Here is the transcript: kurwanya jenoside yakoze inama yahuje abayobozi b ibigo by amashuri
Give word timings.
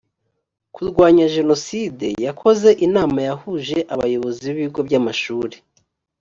kurwanya 0.75 1.25
jenoside 1.35 2.07
yakoze 2.25 2.69
inama 2.85 3.19
yahuje 3.29 3.77
abayobozi 3.93 4.41
b 4.45 4.49
ibigo 4.53 4.79
by 4.87 4.93
amashuri 4.99 5.57